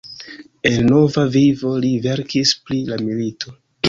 [0.69, 3.55] En nova vivo li verkis pri la milito.